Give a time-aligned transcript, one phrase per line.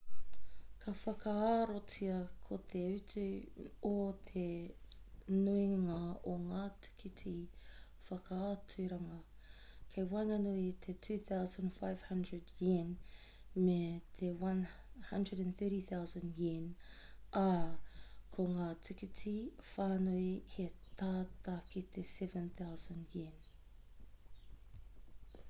[0.81, 2.13] ka whakaarotia
[2.45, 3.97] ko te utu o
[4.29, 4.45] te
[5.41, 5.97] nuinga
[6.31, 7.33] o ngā tīkiti
[8.07, 9.19] whakaaturanga
[9.91, 12.97] kei waenganui i te 2,500 yen
[13.67, 13.77] me
[14.23, 16.67] te 130,000 yen
[17.45, 17.47] ā
[18.37, 19.37] ko ngā tīkiti
[19.69, 20.27] whānui
[20.57, 20.69] he
[21.05, 23.39] tata ki te 7,000 yen